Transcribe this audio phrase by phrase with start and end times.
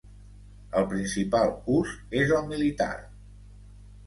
[0.79, 1.93] El principal ús
[2.23, 2.91] és el militar.